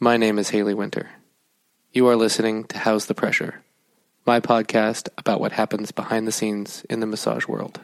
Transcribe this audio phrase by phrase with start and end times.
[0.00, 1.10] My name is Haley Winter.
[1.92, 3.64] You are listening to How's the Pressure,
[4.24, 7.80] my podcast about what happens behind the scenes in the massage world.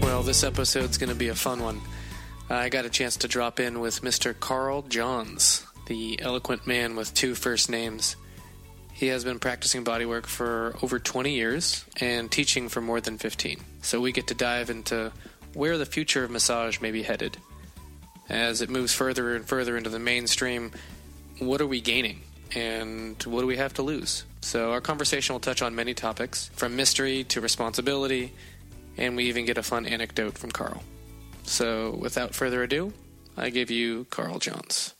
[0.00, 1.80] Well, this episode's going to be a fun one.
[2.48, 4.32] I got a chance to drop in with Mr.
[4.38, 8.14] Carl Johns, the eloquent man with two first names.
[8.98, 13.60] He has been practicing bodywork for over 20 years and teaching for more than 15.
[13.80, 15.12] So we get to dive into
[15.54, 17.36] where the future of massage may be headed.
[18.28, 20.72] As it moves further and further into the mainstream,
[21.38, 22.22] what are we gaining?
[22.56, 24.24] And what do we have to lose?
[24.40, 28.32] So our conversation will touch on many topics, from mystery to responsibility,
[28.96, 30.82] and we even get a fun anecdote from Carl.
[31.44, 32.92] So without further ado,
[33.36, 34.96] I give you Carl Johns.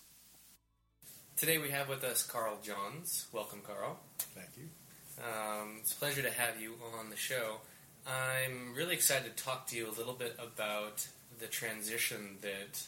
[1.38, 3.28] Today we have with us Carl Johns.
[3.32, 4.00] Welcome, Carl.
[4.18, 4.64] Thank you.
[5.22, 7.58] Um, it's a pleasure to have you on the show.
[8.08, 11.06] I'm really excited to talk to you a little bit about
[11.38, 12.82] the transition that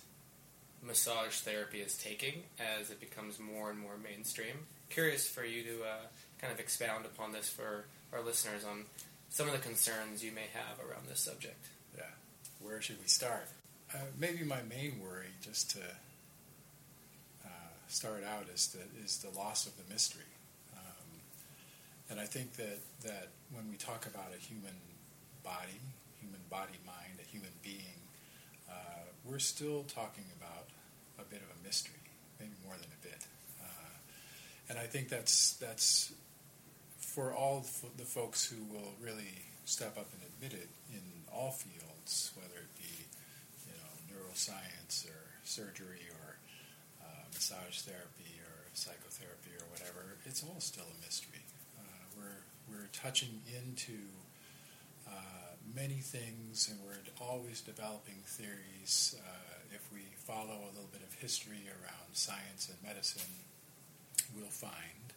[0.85, 4.67] massage therapy is taking as it becomes more and more mainstream.
[4.89, 6.07] Curious for you to uh,
[6.41, 8.87] kind of expound upon this for our listeners on
[9.29, 11.69] some of the concerns you may have around this subject.
[11.97, 12.03] Yeah.
[12.61, 13.47] Where should we start?
[13.95, 15.83] Uh, maybe my main worry, just to
[17.91, 20.33] start out, is the is the loss of the mystery.
[20.75, 21.21] Um,
[22.09, 24.77] and I think that that when we talk about a human
[25.43, 25.81] body,
[26.21, 27.99] human body mind, a human being,
[28.71, 30.69] uh, we're still talking about
[31.19, 32.01] a bit of a mystery,
[32.39, 33.27] maybe more than a bit.
[33.61, 33.95] Uh,
[34.71, 36.13] and I think that's that's
[36.99, 41.03] for all the folks who will really step up and admit it in
[41.33, 43.07] all fields, whether it be
[43.67, 46.07] you know neuroscience or surgery
[47.41, 51.41] massage therapy or psychotherapy or whatever, it's all still a mystery.
[51.81, 53.97] Uh, we're we're touching into
[55.09, 59.17] uh, many things, and we're always developing theories.
[59.17, 63.33] Uh, if we follow a little bit of history around science and medicine,
[64.37, 65.09] we'll find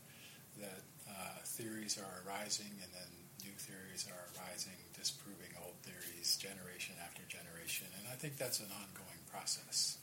[0.63, 0.79] that
[1.12, 3.12] uh, theories are arising, and then
[3.44, 7.88] new theories are arising, disproving old theories generation after generation.
[8.00, 9.97] And I think that's an ongoing process.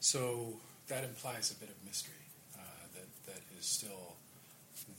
[0.00, 0.56] So
[0.88, 2.14] that implies a bit of mystery
[2.56, 2.60] uh,
[2.94, 4.14] that, that is still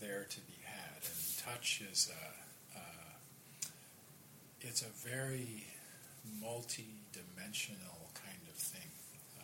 [0.01, 1.01] there to be had.
[1.03, 3.67] And touch is a, uh,
[4.61, 5.65] it's a very
[6.41, 8.89] multi-dimensional kind of thing.
[9.39, 9.43] Uh,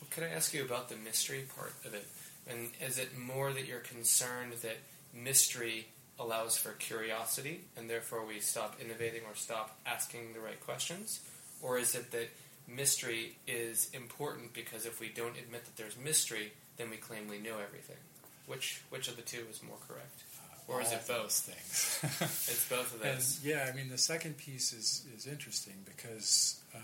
[0.00, 2.06] well, can I ask you about the mystery part of it?
[2.48, 4.78] And is it more that you're concerned that
[5.14, 5.86] mystery
[6.18, 11.20] allows for curiosity and therefore we stop innovating or stop asking the right questions?
[11.60, 12.30] Or is it that
[12.68, 17.38] mystery is important because if we don't admit that there's mystery, then we claim we
[17.38, 17.96] know everything?
[18.46, 20.24] Which which of the two is more correct?
[20.36, 21.98] Uh, or is it both things?
[22.20, 23.38] it's both of those.
[23.38, 26.78] And, yeah, I mean the second piece is is interesting because uh,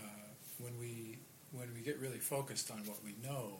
[0.59, 1.17] when we
[1.51, 3.59] when we get really focused on what we know,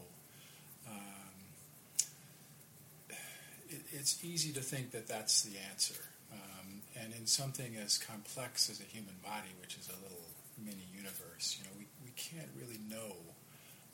[3.70, 6.02] it, it's easy to think that that's the answer.
[6.32, 10.26] Um, and in something as complex as a human body, which is a little
[10.58, 11.86] mini universe, you know, we
[12.20, 13.16] can't really know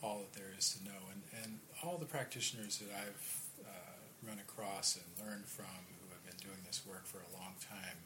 [0.02, 1.02] all that there is to know.
[1.14, 3.26] And, and all the practitioners that I've
[3.62, 5.70] uh, run across and learned from
[6.02, 8.00] who have been doing this work for a long time,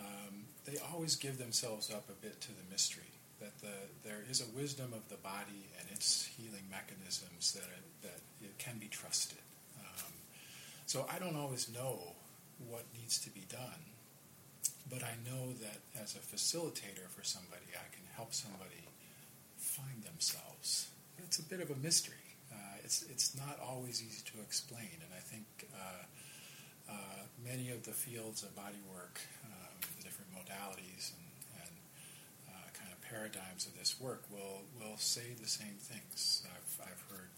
[0.00, 3.12] um, they always give themselves up a bit to the mystery.
[3.40, 7.84] That the, there is a wisdom of the body and its healing mechanisms that it,
[8.02, 9.38] that it can be trusted.
[10.90, 12.18] So I don't always know
[12.66, 13.94] what needs to be done,
[14.90, 18.90] but I know that as a facilitator for somebody, I can help somebody
[19.60, 20.88] find themselves.
[21.18, 22.16] It's a bit of a mystery.
[22.50, 26.04] Uh, it's it's not always easy to explain, and I think uh,
[26.90, 31.28] uh, many of the fields of bodywork, um, the different modalities and,
[31.62, 31.74] and
[32.48, 36.42] uh, kind of paradigms of this work will will say the same things.
[36.50, 37.30] I've I've heard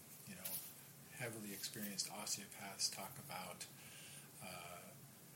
[1.23, 3.63] heavily experienced osteopaths talk about
[4.43, 4.83] uh,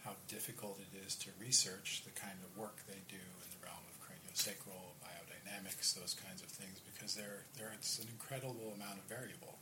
[0.03, 3.49] how difficult it is to research the kind of work they do in
[4.37, 9.57] craniosacral biodynamics, those kinds of things, because there there's an incredible amount of variable.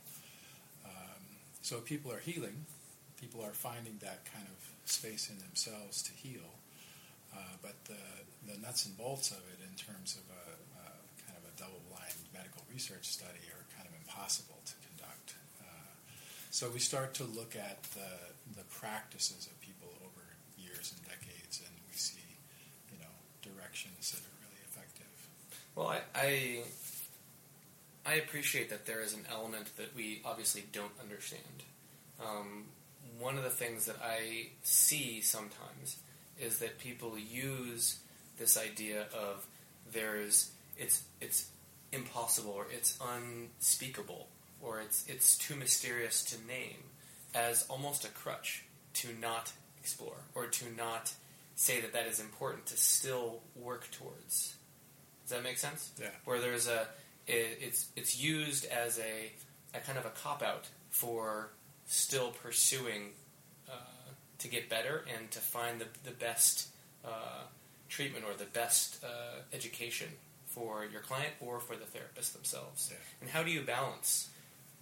[0.84, 1.22] Um,
[1.62, 2.66] so people are healing,
[3.20, 6.60] people are finding that kind of space in themselves to heal,
[7.34, 10.44] uh, but the the nuts and bolts of it in terms of a,
[10.78, 10.88] a
[11.24, 15.34] kind of a double-blind medical research study are kind of impossible to conduct.
[16.50, 18.12] so we start to look at the,
[18.56, 20.22] the practices of people over
[20.56, 22.38] years and decades, and we see,
[22.92, 24.35] you know, directions that are.
[25.76, 26.62] Well, I, I,
[28.06, 31.42] I appreciate that there is an element that we obviously don't understand.
[32.18, 32.64] Um,
[33.20, 35.98] one of the things that I see sometimes
[36.40, 37.98] is that people use
[38.38, 39.46] this idea of
[39.92, 41.48] there's it's it's
[41.92, 44.28] impossible or it's unspeakable
[44.62, 46.82] or it's it's too mysterious to name
[47.34, 48.64] as almost a crutch
[48.94, 51.12] to not explore or to not
[51.54, 54.55] say that that is important to still work towards.
[55.26, 55.90] Does that make sense?
[56.00, 56.06] Yeah.
[56.24, 56.86] Where there's a
[57.26, 59.32] it, it's it's used as a
[59.76, 61.50] a kind of a cop out for
[61.86, 63.10] still pursuing
[63.68, 63.72] uh,
[64.38, 66.68] to get better and to find the the best
[67.04, 67.42] uh,
[67.88, 70.08] treatment or the best uh, education
[70.46, 72.88] for your client or for the therapist themselves.
[72.92, 72.98] Yeah.
[73.20, 74.30] And how do you balance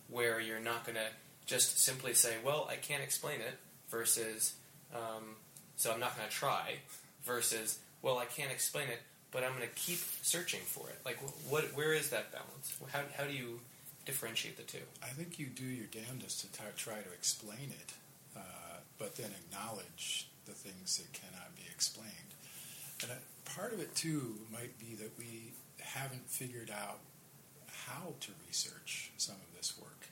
[0.09, 1.09] where you're not going to
[1.47, 3.59] just simply say, "Well, I can't explain it,"
[3.91, 4.55] versus,
[4.95, 5.37] um,
[5.77, 6.81] "So I'm not going to try,"
[7.25, 9.01] versus, "Well, I can't explain it,
[9.35, 11.19] but I'm going to keep searching for it." Like,
[11.51, 11.65] what?
[11.75, 12.79] Where is that balance?
[12.91, 13.61] How, how do you
[14.07, 14.85] differentiate the two?
[15.03, 17.93] I think you do your damnedest to t- try to explain it,
[18.37, 22.33] uh, but then acknowledge the things that cannot be explained.
[23.03, 23.11] And
[23.45, 26.99] part of it too might be that we haven't figured out
[27.69, 30.09] how to research some of this work.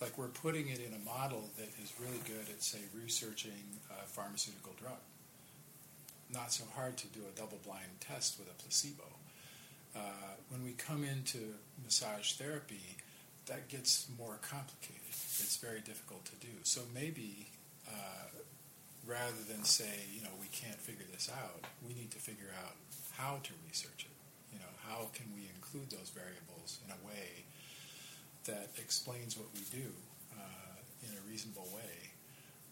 [0.00, 4.06] Like we're putting it in a model that is really good at, say, researching a
[4.06, 4.98] pharmaceutical drug.
[6.32, 9.04] Not so hard to do a double-blind test with a placebo.
[9.96, 10.00] Uh,
[10.50, 12.96] when we come into massage therapy,
[13.46, 15.08] that gets more complicated.
[15.08, 16.52] It's very difficult to do.
[16.62, 17.48] So maybe
[17.88, 18.28] uh,
[19.06, 22.76] rather than say, you know, we can't figure this out, we need to figure out
[23.16, 24.16] how to research it.
[24.52, 27.44] You know, how can we include those variables in a way
[28.44, 29.88] that explains what we do
[30.36, 32.12] uh, in a reasonable way,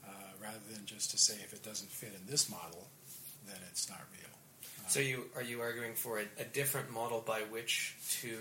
[0.06, 2.88] uh, rather than just to say if it doesn't fit in this model,
[3.46, 4.32] then it's not real.
[4.84, 8.36] Uh, So you are you arguing for a, a different model by which to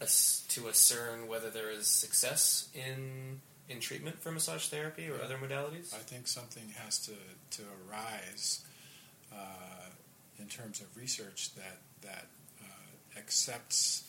[0.00, 5.36] ass, to discern whether there is success in in treatment for massage therapy or other
[5.36, 5.94] modalities?
[5.94, 7.12] I think something has to,
[7.56, 8.64] to arise
[9.32, 9.90] uh,
[10.38, 12.26] in terms of research that that
[12.62, 14.04] uh, accepts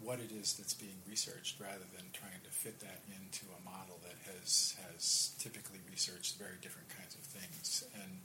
[0.00, 3.98] what it is that's being researched rather than trying to fit that into a model
[4.02, 7.84] that has has typically researched very different kinds of things.
[7.94, 8.20] And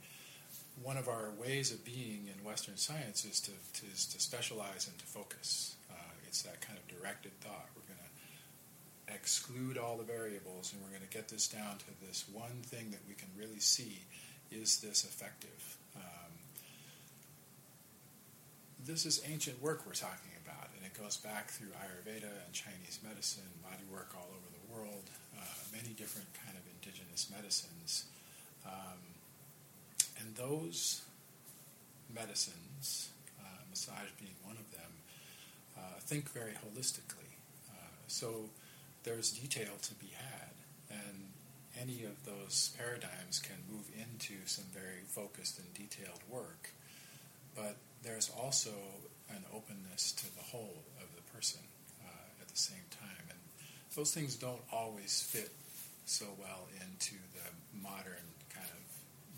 [0.82, 3.50] one of our ways of being in Western science is to,
[3.80, 5.76] to is to specialize and to focus.
[5.90, 5.94] Uh,
[6.26, 7.66] it's that kind of directed thought.
[7.76, 8.10] We're going to
[9.14, 12.90] exclude all the variables and we're going to get this down to this one thing
[12.90, 14.00] that we can really see
[14.50, 16.32] is this effective um,
[18.86, 22.98] this is ancient work we're talking about and it goes back through ayurveda and chinese
[23.06, 25.42] medicine body work all over the world uh,
[25.72, 28.06] many different kind of indigenous medicines
[28.66, 28.98] um,
[30.20, 31.02] and those
[32.14, 34.92] medicines uh, massage being one of them
[35.78, 37.32] uh, think very holistically
[37.70, 38.50] uh, so
[39.02, 40.52] there's detail to be had,
[40.90, 41.24] and
[41.80, 46.70] any of those paradigms can move into some very focused and detailed work.
[47.56, 48.70] But there's also
[49.30, 51.60] an openness to the whole of the person
[52.04, 53.38] uh, at the same time, and
[53.96, 55.50] those things don't always fit
[56.04, 58.26] so well into the modern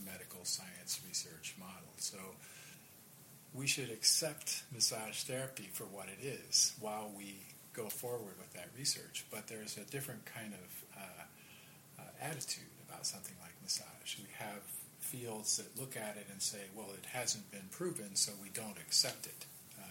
[0.04, 1.92] medical science research model.
[1.96, 2.18] So
[3.54, 7.40] we should accept massage therapy for what it is while we
[7.74, 9.24] go forward with that research.
[9.30, 14.18] But there's a different kind of uh, uh, attitude about something like massage.
[14.18, 14.62] We have
[15.00, 18.78] fields that look at it and say, well, it hasn't been proven, so we don't
[18.78, 19.44] accept it.
[19.78, 19.84] Uh,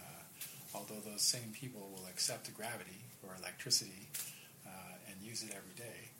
[0.74, 4.08] although those same people will accept gravity or electricity
[4.66, 4.70] uh,
[5.08, 6.10] and use it every day.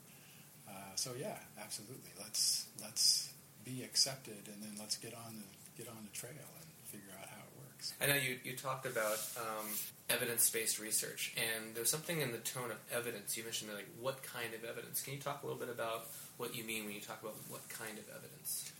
[0.69, 2.11] Uh, so yeah, absolutely.
[2.17, 3.32] Let's let's
[3.63, 7.27] be accepted, and then let's get on the get on the trail and figure out
[7.29, 7.93] how it works.
[8.01, 9.67] I know you, you talked about um,
[10.09, 13.35] evidence based research, and there's something in the tone of evidence.
[13.37, 15.01] You mentioned like what kind of evidence.
[15.01, 17.67] Can you talk a little bit about what you mean when you talk about what
[17.69, 18.71] kind of evidence?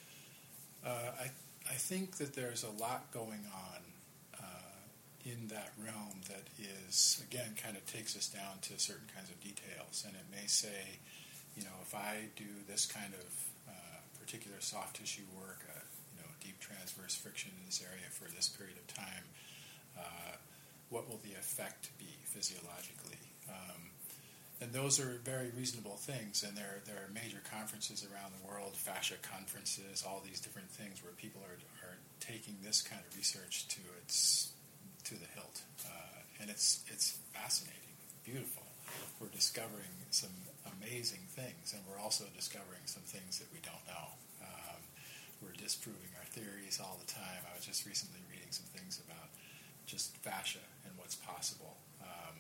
[0.86, 1.32] Uh, I
[1.70, 3.82] I think that there's a lot going on
[4.44, 4.78] uh,
[5.25, 9.40] in that realm that is again kind of takes us down to certain kinds of
[9.42, 11.00] details, and it may say,
[11.56, 13.52] you know, if I do this kind of
[14.24, 15.84] particular soft tissue work, uh,
[16.15, 19.25] you know, deep transverse friction in this area for this period of time,
[20.00, 20.36] uh,
[20.89, 23.20] what will the effect be physiologically?
[23.50, 23.92] Um,
[24.62, 28.77] and those are very reasonable things, and there there are major conferences around the world,
[28.77, 33.68] fascia conferences, all these different things where people are are taking this kind of research
[33.68, 34.53] to its
[35.03, 38.63] to the hilt, uh, and it's it's fascinating, beautiful.
[39.20, 40.34] We're discovering some
[40.80, 44.08] amazing things, and we're also discovering some things that we don't know.
[44.44, 44.82] Um,
[45.42, 47.42] we're disproving our theories all the time.
[47.48, 49.30] I was just recently reading some things about
[49.86, 52.36] just fascia and what's possible, um,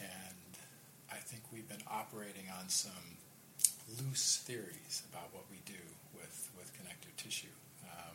[0.00, 0.52] and
[1.10, 3.18] I think we've been operating on some
[3.98, 5.82] loose theories about what we do
[6.14, 7.54] with, with connective tissue.
[7.84, 8.14] Uh,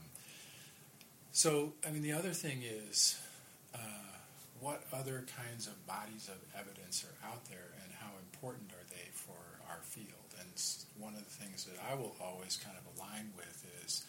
[1.31, 3.19] So, I mean, the other thing is,
[3.73, 4.14] uh,
[4.59, 9.09] what other kinds of bodies of evidence are out there, and how important are they
[9.13, 9.37] for
[9.69, 10.29] our field?
[10.39, 10.49] And
[10.97, 14.05] one of the things that I will always kind of align with is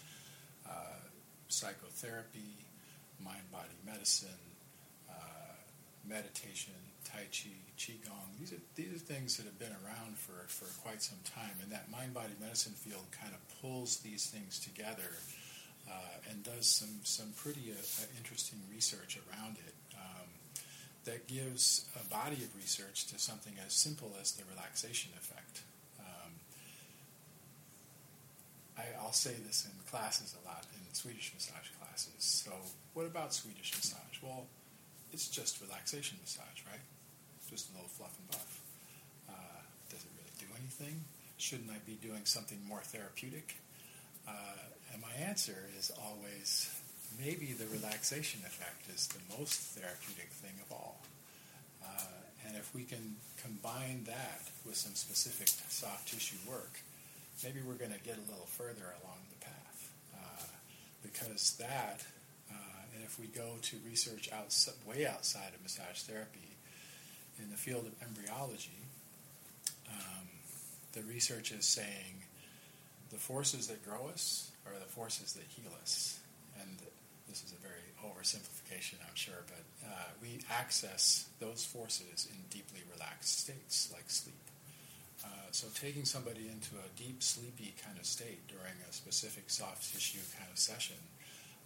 [0.68, 1.02] uh,
[1.48, 2.66] psychotherapy,
[3.22, 4.42] mind-body medicine,
[5.10, 5.54] uh,
[6.06, 6.74] meditation,
[7.04, 8.38] Tai Chi, Qigong.
[8.38, 11.70] These are these are things that have been around for, for quite some time, and
[11.70, 15.10] that mind body medicine field kind of pulls these things together
[15.88, 19.74] uh, and does some some pretty uh, interesting research around it.
[21.06, 25.62] That gives a body of research to something as simple as the relaxation effect.
[25.98, 26.32] Um,
[28.76, 32.12] I, I'll say this in classes a lot in Swedish massage classes.
[32.18, 32.50] So,
[32.94, 34.20] what about Swedish massage?
[34.20, 34.46] Well,
[35.12, 36.82] it's just relaxation massage, right?
[37.50, 38.60] just a little fluff and buff.
[39.28, 39.32] Uh,
[39.88, 41.00] does it really do anything?
[41.38, 43.56] Shouldn't I be doing something more therapeutic?
[44.26, 44.32] Uh,
[44.92, 46.70] and my answer is always
[47.18, 51.00] maybe the relaxation effect is the most therapeutic thing of all.
[51.84, 56.80] Uh, and if we can combine that with some specific soft tissue work,
[57.44, 59.90] maybe we're going to get a little further along the path.
[60.14, 60.46] Uh,
[61.02, 62.04] because that,
[62.50, 66.56] uh, and if we go to research outside, way outside of massage therapy,
[67.38, 68.80] in the field of embryology,
[69.90, 70.26] um,
[70.92, 72.24] the research is saying
[73.10, 76.18] the forces that grow us are the forces that heal us.
[76.60, 76.78] And
[77.36, 82.80] this is a very oversimplification, I'm sure, but uh, we access those forces in deeply
[82.94, 84.40] relaxed states like sleep.
[85.22, 89.92] Uh, so taking somebody into a deep sleepy kind of state during a specific soft
[89.92, 90.96] tissue kind of session,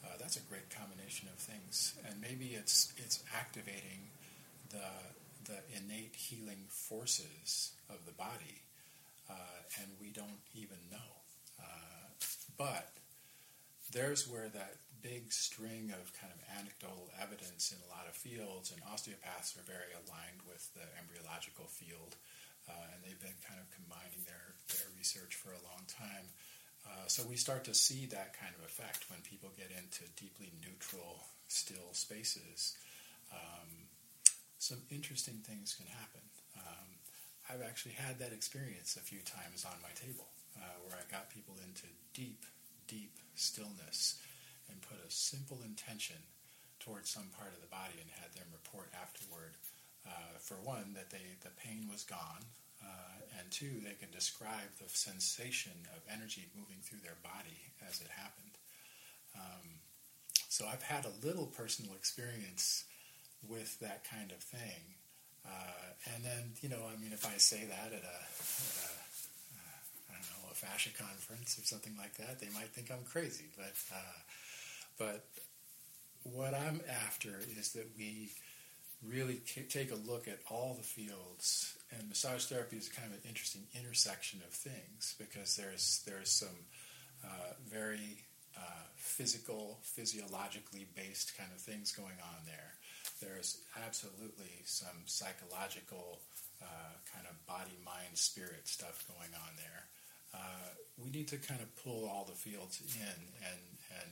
[0.03, 1.95] uh, that's a great combination of things.
[2.09, 4.11] And maybe it's it's activating
[4.71, 4.91] the
[5.47, 8.59] the innate healing forces of the body,
[9.31, 11.11] uh, and we don't even know.
[11.63, 12.11] Uh,
[12.59, 12.91] but
[13.93, 18.73] there's where that big string of kind of anecdotal evidence in a lot of fields,
[18.73, 22.17] and osteopaths are very aligned with the embryological field,
[22.69, 26.29] uh, and they've been kind of combining their, their research for a long time.
[26.87, 30.53] Uh, so we start to see that kind of effect when people get into deeply
[30.65, 32.77] neutral, still spaces.
[33.33, 33.89] Um,
[34.59, 36.25] some interesting things can happen.
[36.57, 36.89] Um,
[37.49, 41.31] I've actually had that experience a few times on my table uh, where I got
[41.31, 42.45] people into deep,
[42.87, 44.21] deep stillness
[44.71, 46.17] and put a simple intention
[46.79, 49.59] towards some part of the body and had them report afterward.
[50.07, 52.41] Uh, for one, that they the pain was gone,
[52.81, 58.01] uh, and two, they can describe the sensation of energy moving through their body as
[58.01, 58.57] it happened.
[59.37, 59.67] Um,
[60.49, 62.85] so I've had a little personal experience
[63.47, 64.97] with that kind of thing.
[65.45, 68.97] Uh, and then, you know, I mean, if I say that at a, at
[69.61, 69.73] uh,
[70.11, 73.49] I don't know, a fascia conference or something like that, they might think I'm crazy.
[73.57, 74.21] But, uh,
[75.01, 75.25] but
[76.23, 78.31] what I'm after is that we
[79.03, 79.41] really
[79.71, 81.79] take a look at all the fields.
[81.91, 86.59] And massage therapy is kind of an interesting intersection of things because there's there's some
[87.25, 88.25] uh, very
[88.57, 92.75] uh, physical, physiologically based kind of things going on there
[93.21, 96.21] there's absolutely some psychological
[96.63, 99.85] uh, kind of body, mind, spirit stuff going on there.
[100.33, 103.63] Uh, we need to kind of pull all the fields in and and
[104.01, 104.11] and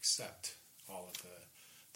[0.00, 0.56] accept
[0.88, 1.38] all of the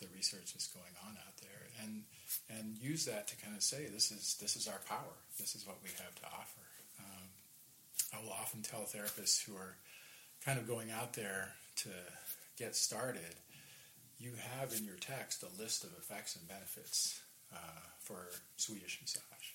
[0.04, 2.02] the research that's going on out there and
[2.50, 5.16] and use that to kind of say this is this is our power.
[5.38, 6.66] This is what we have to offer.
[7.00, 7.28] Um,
[8.12, 9.76] I will often tell therapists who are
[10.44, 11.88] kind of going out there to
[12.58, 13.34] get started
[14.18, 17.20] you have in your text a list of effects and benefits
[17.52, 19.48] uh, for Swedish massage,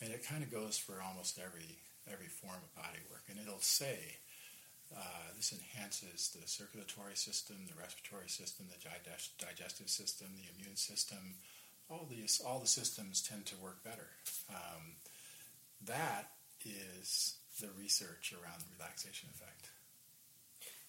[0.00, 1.78] and it kind of goes for almost every
[2.10, 4.18] every form of body work, and it'll say
[4.96, 10.76] uh, this enhances the circulatory system, the respiratory system, the digest- digestive system, the immune
[10.76, 11.34] system.
[11.90, 14.08] All these, all the systems tend to work better.
[14.48, 14.96] Um,
[15.86, 16.30] that
[16.64, 19.68] is the research around the relaxation effect.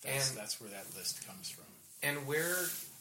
[0.04, 1.66] That's, and, that's where that list comes from.
[2.04, 2.56] And where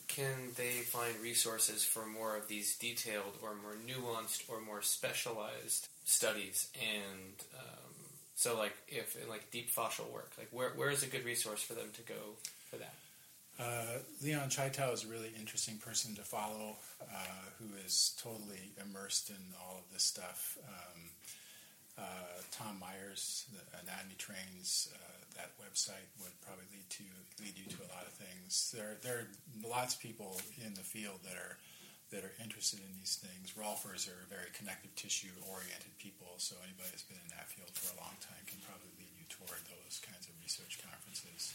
[0.09, 5.89] can they find resources for more of these detailed or more nuanced or more specialized
[6.05, 7.84] studies and um,
[8.35, 11.63] so like if in like deep fascial work like where, where is a good resource
[11.63, 12.37] for them to go
[12.71, 12.95] for that
[13.57, 19.31] uh, Leon Chaitow is a really interesting person to follow uh, who is totally immersed
[19.31, 21.01] in all of this stuff um,
[21.99, 22.03] uh,
[22.51, 24.99] Tom Myers, the Anatomy Trains, uh,
[25.37, 27.05] that website would probably lead to
[27.43, 28.75] lead you to a lot of things.
[28.75, 31.57] There, there are lots of people in the field that are
[32.15, 33.59] that are interested in these things.
[33.59, 37.91] Rolfers are very connective tissue oriented people, so anybody that's been in that field for
[37.91, 41.51] a long time can probably lead you toward those kinds of research conferences.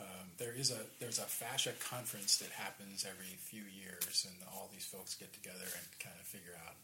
[0.00, 4.68] um, there is a there's a fascia conference that happens every few years, and all
[4.72, 6.76] these folks get together and kind of figure out,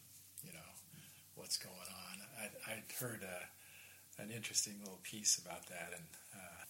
[0.44, 0.70] you know,
[1.36, 2.14] what's going on.
[2.40, 6.62] I'd, I'd heard a, an interesting little piece about that, and uh,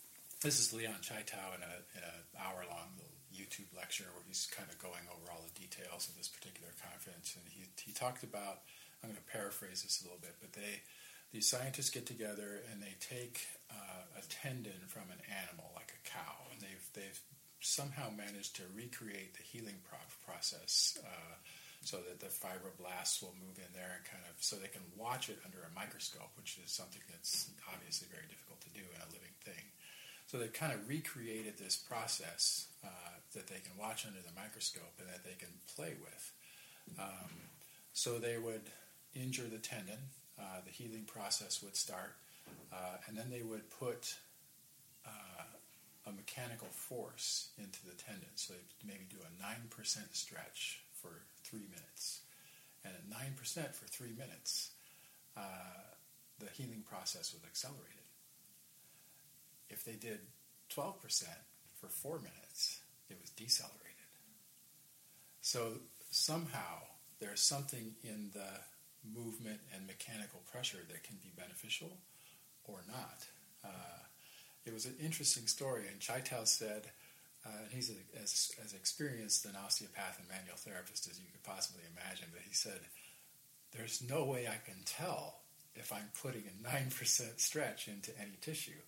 [0.42, 2.90] this is Leon Chaitow in, a, in an hour long
[3.32, 7.34] YouTube lecture where he's kind of going over all the details of this particular conference,
[7.36, 8.62] and he he talked about.
[9.02, 10.86] I'm going to paraphrase this a little bit, but they
[11.32, 13.40] these scientists get together and they take
[13.72, 17.20] uh, a tendon from an animal, like a cow, and they've they've
[17.58, 21.34] somehow managed to recreate the healing pro- process uh,
[21.82, 25.30] so that the fibroblasts will move in there and kind of so they can watch
[25.30, 29.08] it under a microscope, which is something that's obviously very difficult to do in a
[29.10, 29.64] living thing.
[30.32, 32.88] So they've kind of recreated this process uh,
[33.34, 36.32] that they can watch under the microscope and that they can play with.
[36.98, 37.30] Um,
[37.92, 38.62] so they would
[39.14, 39.98] injure the tendon
[40.38, 42.16] uh, the healing process would start,
[42.72, 44.16] uh, and then they would put
[45.06, 45.44] uh,
[46.06, 48.30] a mechanical force into the tendon.
[48.34, 51.10] So they maybe do a 9% stretch for
[51.44, 52.22] three minutes.
[52.84, 54.70] And at 9% for three minutes,
[55.36, 58.01] the healing process was accelerated.
[59.72, 60.20] If they did
[60.74, 60.94] 12%
[61.80, 63.80] for four minutes, it was decelerated.
[65.40, 65.72] So
[66.10, 66.82] somehow
[67.20, 68.60] there's something in the
[69.04, 71.90] movement and mechanical pressure that can be beneficial
[72.64, 73.26] or not.
[73.64, 73.98] Uh,
[74.64, 76.86] it was an interesting story, and Chaitow said,
[77.44, 81.82] uh, he's a, as, as experienced an osteopath and manual therapist as you could possibly
[81.96, 82.78] imagine, but he said,
[83.76, 85.40] there's no way I can tell
[85.74, 88.78] if I'm putting a 9% stretch into any tissue.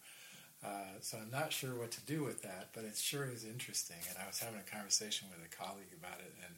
[0.64, 3.98] Uh, so I'm not sure what to do with that, but it sure is interesting.
[4.08, 6.54] And I was having a conversation with a colleague about it, and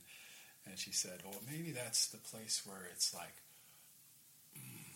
[0.66, 3.34] and she said, "Well, maybe that's the place where it's like
[4.56, 4.86] mm,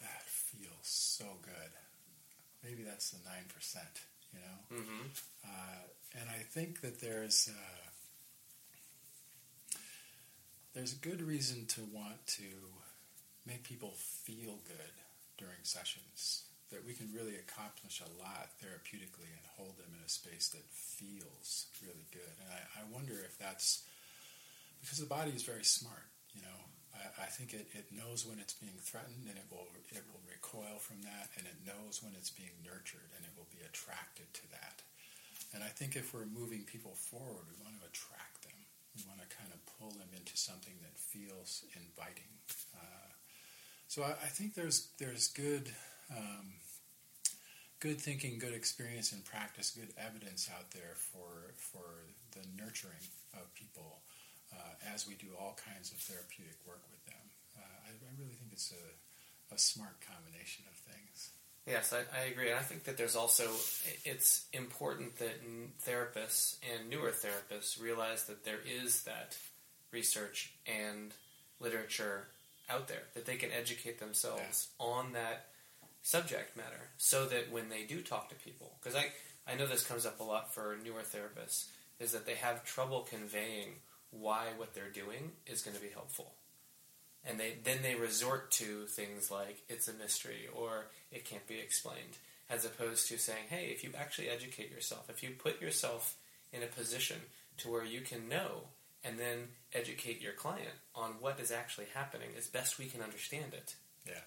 [0.00, 1.70] that feels so good.
[2.64, 3.76] Maybe that's the 9%,
[4.32, 4.80] you know?
[4.82, 5.06] Mm-hmm.
[5.44, 7.88] Uh, and I think that there's, uh,
[10.74, 12.42] there's a good reason to want to
[13.46, 14.92] make people feel good
[15.38, 16.44] during sessions.
[16.70, 20.62] That we can really accomplish a lot therapeutically and hold them in a space that
[20.70, 22.30] feels really good.
[22.38, 23.82] And I, I wonder if that's
[24.80, 26.60] because the body is very smart, you know.
[26.94, 30.22] I, I think it, it knows when it's being threatened and it will it will
[30.30, 34.30] recoil from that and it knows when it's being nurtured and it will be attracted
[34.34, 34.82] to that.
[35.54, 38.54] And I think if we're moving people forward, we want to attract them.
[38.94, 42.30] We want to kind of pull them into something that feels inviting.
[42.74, 43.10] Uh,
[43.88, 45.70] so I, I, think there's there's good
[46.16, 46.54] um,
[47.80, 53.52] good thinking, good experience and practice, good evidence out there for for the nurturing of
[53.54, 54.00] people
[54.52, 57.24] uh, as we do all kinds of therapeutic work with them.
[57.56, 61.30] Uh, I, I, really think it's a, a, smart combination of things.
[61.66, 62.50] Yes, I, I, agree.
[62.50, 63.44] And I think that there's also,
[64.04, 65.40] it's important that
[65.86, 69.36] therapists and newer therapists realize that there is that
[69.92, 71.12] research and
[71.60, 72.28] literature
[72.68, 74.86] out there, that they can educate themselves yeah.
[74.86, 75.46] on that
[76.02, 79.06] subject matter so that when they do talk to people, because I,
[79.50, 81.66] I know this comes up a lot for newer therapists,
[81.98, 83.74] is that they have trouble conveying
[84.10, 86.34] why what they're doing is going to be helpful.
[87.24, 91.58] And they then they resort to things like it's a mystery or it can't be
[91.58, 92.16] explained,
[92.48, 96.16] as opposed to saying, hey, if you actually educate yourself, if you put yourself
[96.52, 97.18] in a position
[97.58, 98.62] to where you can know
[99.04, 103.52] and then educate your client on what is actually happening as best we can understand
[103.52, 103.74] it.
[104.06, 104.20] Yeah.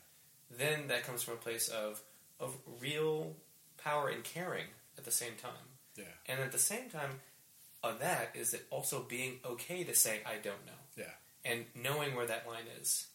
[0.57, 2.01] Then that comes from a place of
[2.39, 3.35] of real
[3.77, 4.65] power and caring
[4.97, 5.51] at the same time.
[5.95, 6.05] Yeah.
[6.27, 7.19] And at the same time,
[7.83, 10.81] of that is it also being okay to say I don't know.
[10.97, 11.05] Yeah.
[11.45, 13.07] And knowing where that line is,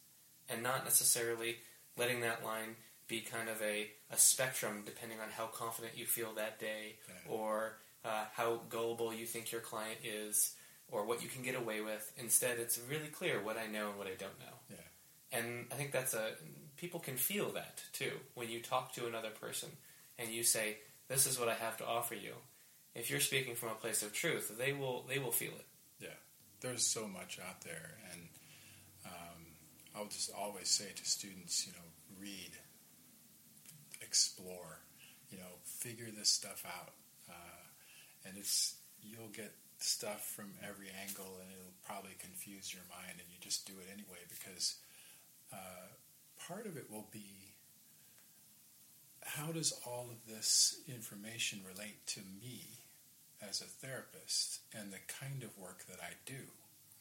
[0.49, 1.57] and not necessarily
[1.97, 6.35] letting that line be kind of a, a spectrum depending on how confident you feel
[6.35, 7.33] that day, yeah.
[7.33, 10.55] or uh, how gullible you think your client is,
[10.91, 12.13] or what you can get away with.
[12.19, 14.57] Instead, it's really clear what I know and what I don't know.
[14.71, 15.39] Yeah.
[15.39, 16.33] And I think that's a
[16.79, 19.69] people can feel that too when you talk to another person
[20.19, 22.35] and you say, "This is what I have to offer you."
[22.99, 25.67] if you're speaking from a place of truth, they will they will feel it.
[26.01, 26.19] Yeah,
[26.61, 28.23] there's so much out there, and
[29.07, 29.41] um,
[29.95, 31.89] I'll just always say to students, you know,
[32.21, 32.53] read,
[34.01, 34.81] explore,
[35.31, 36.95] you know, figure this stuff out,
[37.31, 37.65] uh,
[38.27, 43.29] and it's you'll get stuff from every angle, and it'll probably confuse your mind, and
[43.31, 44.77] you just do it anyway because
[45.53, 45.87] uh,
[46.49, 47.53] part of it will be
[49.37, 52.65] how does all of this information relate to me
[53.45, 56.49] as a therapist and the kind of work that I do?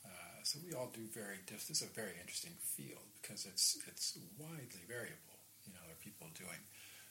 [0.03, 4.19] Uh, so we all do very This is a very interesting field because it's it's
[4.35, 5.39] widely variable.
[5.63, 6.59] You know, there are people doing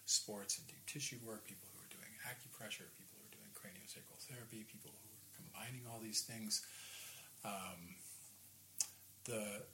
[0.05, 4.21] sports and deep tissue work, people who are doing acupressure, people who are doing craniosacral
[4.29, 6.61] therapy, people who are combining all these things.
[7.45, 7.97] Um,
[9.25, 9.65] the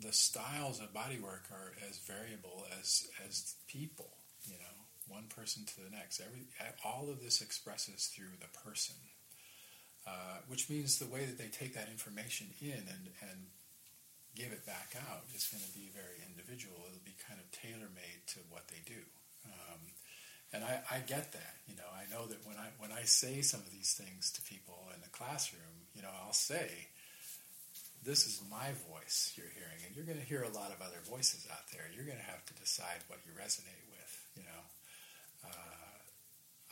[0.00, 4.16] the styles of bodywork are as variable as as people.
[4.44, 4.76] You know,
[5.08, 6.20] one person to the next.
[6.20, 6.46] Every
[6.84, 8.96] all of this expresses through the person,
[10.06, 13.46] uh, which means the way that they take that information in and and
[14.34, 16.76] give it back out is going to be very individual.
[16.86, 19.02] It'll be kind of tailor made to what they do.
[19.44, 19.80] Um,
[20.52, 21.54] and I, I get that.
[21.66, 24.42] You know, I know that when I when I say some of these things to
[24.42, 26.88] people in the classroom, you know, I'll say
[28.04, 31.00] this is my voice you're hearing, and you're going to hear a lot of other
[31.08, 31.84] voices out there.
[31.94, 34.12] You're going to have to decide what you resonate with.
[34.36, 34.62] You know,
[35.44, 35.96] uh,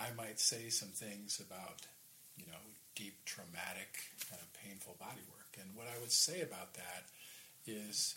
[0.01, 1.85] I might say some things about,
[2.37, 2.63] you know,
[2.97, 7.05] deep, traumatic, kind of painful body work, and what I would say about that
[7.67, 8.17] is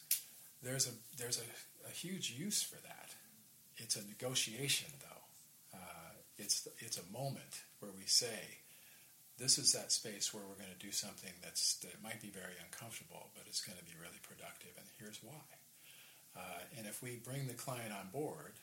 [0.64, 3.10] there's a there's a, a huge use for that.
[3.78, 5.78] It's a negotiation, though.
[5.78, 8.62] Uh, it's it's a moment where we say
[9.42, 12.54] this is that space where we're going to do something that's that might be very
[12.64, 15.50] uncomfortable, but it's going to be really productive, and here's why.
[16.38, 18.54] Uh, and if we bring the client on board,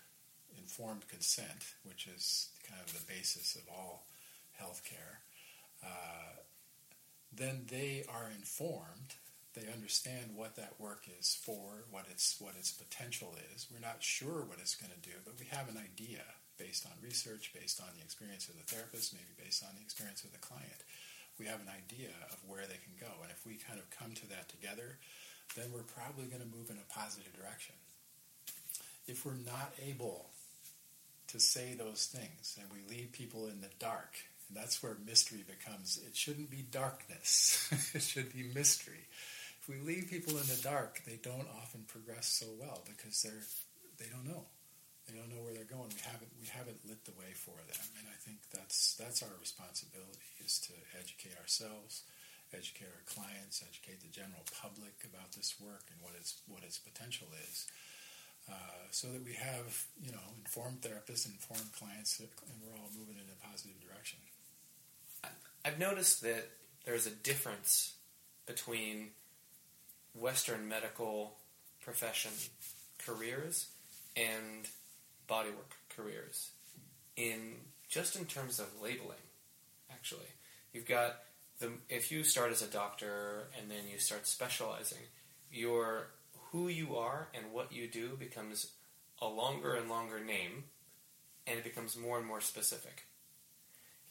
[0.57, 4.07] informed consent, which is kind of the basis of all
[4.55, 5.19] healthcare,
[5.85, 6.39] uh,
[7.35, 9.19] then they are informed.
[9.55, 13.67] They understand what that work is for, what its what its potential is.
[13.73, 16.23] We're not sure what it's going to do, but we have an idea
[16.59, 20.25] based on research, based on the experience of the therapist, maybe based on the experience
[20.25, 20.83] of the client.
[21.39, 23.11] We have an idea of where they can go.
[23.23, 24.99] And if we kind of come to that together,
[25.57, 27.79] then we're probably going to move in a positive direction.
[29.07, 30.27] If we're not able
[31.29, 34.19] to say those things and we leave people in the dark,
[34.49, 39.07] and that's where mystery becomes, it shouldn't be darkness, it should be mystery.
[39.63, 43.47] If we leave people in the dark, they don't often progress so well because they're,
[43.99, 44.45] they don't know.
[45.09, 45.89] They don't know where they're going.
[45.89, 49.33] We haven't we haven't lit the way for them, and I think that's that's our
[49.41, 52.05] responsibility is to educate ourselves,
[52.53, 56.77] educate our clients, educate the general public about this work and what its what its
[56.77, 57.65] potential is,
[58.53, 62.29] uh, so that we have you know informed therapists, informed clients, and
[62.61, 64.21] we're all moving in a positive direction.
[65.65, 66.53] I've noticed that
[66.85, 67.95] there's a difference
[68.47, 69.11] between
[70.15, 71.37] Western medical
[71.81, 72.31] profession
[73.05, 73.69] careers
[74.17, 74.69] and
[75.29, 76.51] bodywork careers
[77.17, 77.55] in
[77.89, 79.19] just in terms of labeling.
[79.91, 80.29] Actually,
[80.73, 81.17] you've got
[81.59, 84.99] the if you start as a doctor and then you start specializing,
[85.53, 86.09] your
[86.53, 88.73] who you are and what you do becomes
[89.21, 90.65] a longer and longer name,
[91.47, 93.07] and it becomes more and more specific.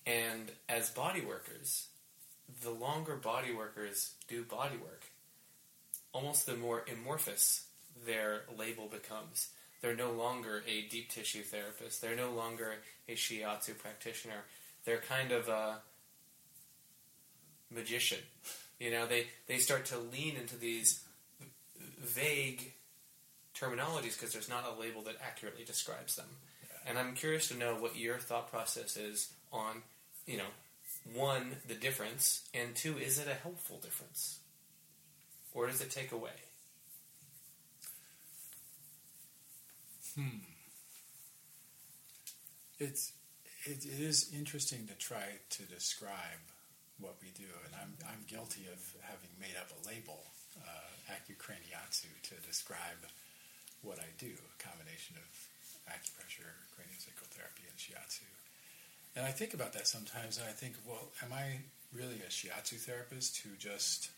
[0.06, 1.88] And as body workers,
[2.64, 5.04] the longer body workers do body work,
[6.14, 7.66] almost the more amorphous
[8.06, 9.50] their label becomes.
[9.82, 12.02] They're no longer a deep tissue therapist.
[12.02, 12.76] They're no longer
[13.08, 14.44] a shiatsu practitioner.
[14.86, 15.80] They're kind of a
[17.74, 18.20] magician.
[18.80, 21.04] You know, they, they start to lean into these
[22.00, 22.74] vague
[23.56, 26.28] terminologies because there's not a label that accurately describes them.
[26.64, 26.90] Yeah.
[26.90, 29.82] And I'm curious to know what your thought process is on,
[30.26, 30.50] you know,
[31.14, 34.40] one, the difference, and two, is it a helpful difference?
[35.54, 36.32] Or does it take away?
[40.18, 40.42] Hmm.
[42.80, 43.14] It's
[43.66, 46.42] it, it is interesting to try to describe
[47.00, 50.26] what we do, and I'm I'm guilty of having made up a label,
[50.58, 53.06] uh, accucraniatsu, to describe
[53.84, 55.30] what I do, a combination of
[55.86, 58.26] acupressure, craniosacral therapy, and shiatsu.
[59.16, 61.62] And I think about that sometimes, and I think, well, am I
[61.94, 64.10] really a shiatsu therapist who just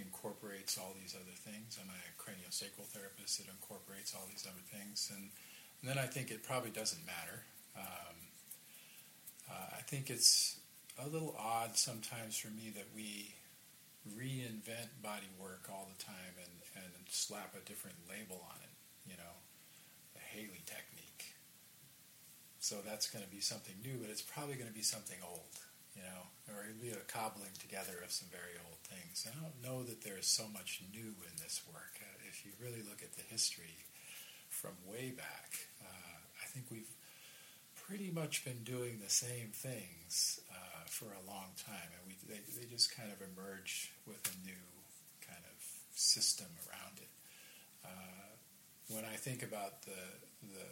[0.00, 1.78] incorporates all these other things.
[1.80, 5.30] I'm a craniosacral therapist that incorporates all these other things, and,
[5.80, 7.44] and then I think it probably doesn't matter.
[7.76, 8.16] Um,
[9.50, 10.60] uh, I think it's
[10.98, 13.34] a little odd sometimes for me that we
[14.16, 18.74] reinvent body work all the time and, and slap a different label on it.
[19.10, 19.34] You know,
[20.14, 21.34] the Haley technique.
[22.60, 25.58] So that's going to be something new, but it's probably going to be something old
[25.98, 29.26] you know, or it'd be a cobbling together of some very old things.
[29.26, 31.98] I don't know that there's so much new in this work.
[31.98, 33.82] Uh, if you really look at the history
[34.48, 36.94] from way back, uh, I think we've
[37.74, 42.38] pretty much been doing the same things uh, for a long time, and we they,
[42.54, 44.64] they just kind of emerge with a new
[45.26, 45.58] kind of
[45.98, 47.10] system around it.
[47.84, 48.30] Uh,
[48.94, 49.98] when I think about the
[50.54, 50.68] the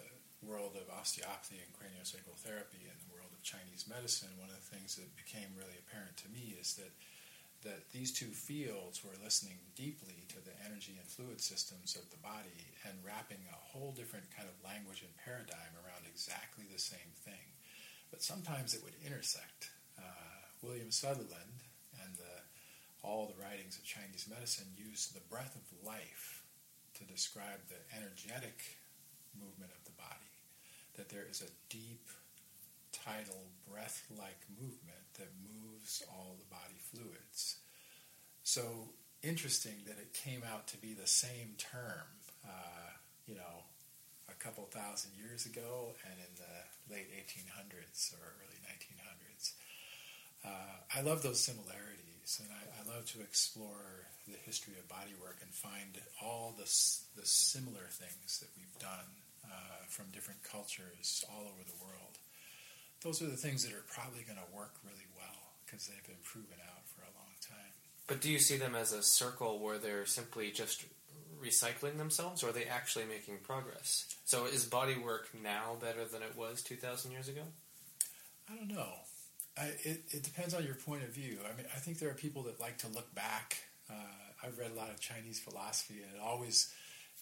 [0.47, 4.71] world of osteopathy and craniosacral therapy and the world of Chinese medicine, one of the
[4.71, 6.95] things that became really apparent to me is that
[7.67, 12.23] that these two fields were listening deeply to the energy and fluid systems of the
[12.23, 17.11] body and wrapping a whole different kind of language and paradigm around exactly the same
[17.27, 17.57] thing.
[18.11, 19.75] But sometimes it would intersect.
[19.99, 21.67] Uh, William Sutherland
[21.99, 22.37] and the,
[23.03, 26.45] all the writings of Chinese medicine use the breath of life
[26.95, 28.79] to describe the energetic
[29.35, 30.26] movement of the body.
[30.97, 32.09] That there is a deep,
[32.93, 37.57] tidal, breath-like movement that moves all the body fluids.
[38.43, 38.63] So
[39.23, 42.07] interesting that it came out to be the same term,
[42.47, 42.95] uh,
[43.27, 43.67] you know,
[44.31, 49.53] a couple thousand years ago and in the late 1800s or early 1900s.
[50.45, 55.43] Uh, I love those similarities, and I, I, love to explore the history of bodywork
[55.43, 56.71] and find all the,
[57.19, 59.11] the similar things that we've done
[59.51, 62.19] uh, from different cultures all over the world.
[63.03, 66.23] Those are the things that are probably going to work really well because they've been
[66.23, 67.73] proven out for a long time.
[68.07, 70.85] But do you see them as a circle where they're simply just
[71.43, 74.07] recycling themselves, or are they actually making progress?
[74.25, 77.43] So is body work now better than it was 2,000 years ago?
[78.51, 78.93] I don't know.
[79.59, 81.39] I, it, it, depends on your point of view.
[81.45, 83.57] I mean, I think there are people that like to look back.
[83.91, 83.95] Uh,
[84.45, 86.73] I've read a lot of Chinese philosophy, and it always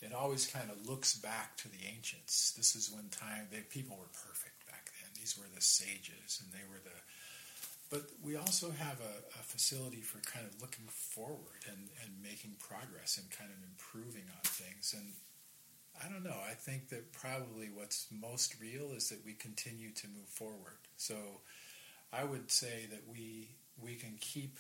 [0.03, 2.53] it always kind of looks back to the ancients.
[2.57, 5.11] This is when time they people were perfect back then.
[5.15, 6.97] These were the sages, and they were the.
[7.91, 12.57] But we also have a, a facility for kind of looking forward and, and making
[12.59, 14.95] progress and kind of improving on things.
[14.97, 15.13] And
[16.03, 16.37] I don't know.
[16.51, 20.79] I think that probably what's most real is that we continue to move forward.
[20.97, 21.15] So
[22.13, 24.59] I would say that we we can keep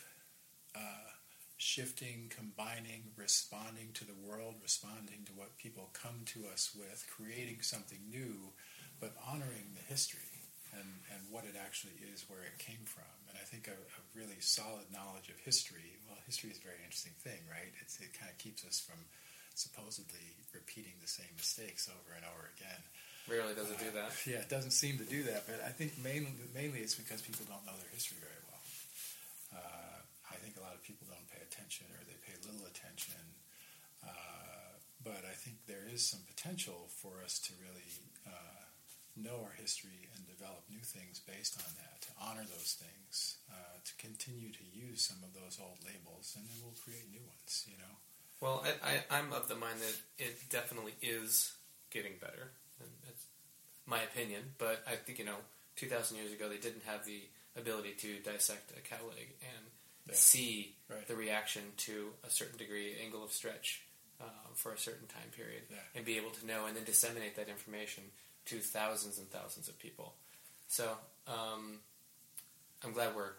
[0.76, 1.10] uh,
[1.64, 7.64] shifting, combining, responding to the world, responding to what people come to us with, creating
[7.64, 8.52] something new,
[9.00, 10.44] but honoring the history
[10.76, 13.08] and, and what it actually is, where it came from.
[13.32, 16.84] And I think a, a really solid knowledge of history, well, history is a very
[16.84, 17.72] interesting thing, right?
[17.80, 19.00] It's, it kind of keeps us from
[19.56, 22.82] supposedly repeating the same mistakes over and over again.
[23.24, 24.12] Rarely does it do that.
[24.12, 27.24] Uh, yeah, it doesn't seem to do that, but I think mainly, mainly it's because
[27.24, 28.64] people don't know their history very well.
[29.56, 31.23] Uh, I think a lot of people don't
[31.54, 33.22] attention or they pay little attention.
[34.02, 34.74] Uh,
[35.06, 37.86] but I think there is some potential for us to really
[38.26, 38.66] uh,
[39.14, 43.78] know our history and develop new things based on that, to honor those things, uh,
[43.84, 47.64] to continue to use some of those old labels, and then we'll create new ones,
[47.70, 47.94] you know?
[48.42, 51.54] Well, I, I, I'm of the mind that it definitely is
[51.90, 52.50] getting better.
[52.80, 53.24] And that's
[53.86, 55.40] my opinion, but I think, you know,
[55.76, 57.22] 2,000 years ago they didn't have the
[57.56, 59.64] ability to dissect a cow leg and
[60.08, 60.14] yeah.
[60.14, 61.06] see right.
[61.08, 63.82] the reaction to a certain degree, angle of stretch
[64.20, 65.76] um, for a certain time period, yeah.
[65.94, 68.04] and be able to know and then disseminate that information
[68.46, 70.14] to thousands and thousands of people.
[70.68, 70.90] So
[71.26, 71.78] um,
[72.84, 73.32] I'm glad we're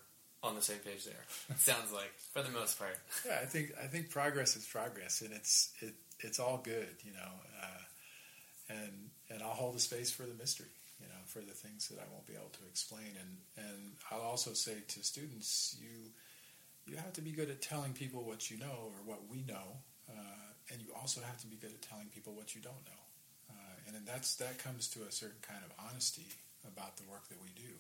[0.44, 1.26] on the same page there.
[1.58, 2.98] Sounds like for the most part.
[3.26, 7.14] Yeah, I think I think progress is progress, and it's it it's all good, you
[7.14, 7.32] know.
[7.62, 11.88] Uh, and and I'll hold a space for the mystery, you know, for the things
[11.90, 13.18] that I won't be able to explain.
[13.20, 16.12] And and I'll also say to students, you
[16.88, 19.82] you have to be good at telling people what you know or what we know,
[20.10, 23.04] uh, and you also have to be good at telling people what you don't know.
[23.50, 26.28] Uh, and that's that comes to a certain kind of honesty
[26.68, 27.74] about the work that we do.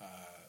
[0.00, 0.46] Uh,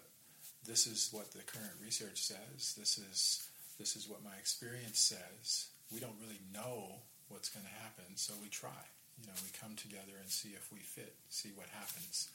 [0.65, 2.75] this is what the current research says.
[2.77, 5.67] This is this is what my experience says.
[5.91, 8.81] We don't really know what's going to happen, so we try.
[9.19, 12.29] You know, we come together and see if we fit, see what happens.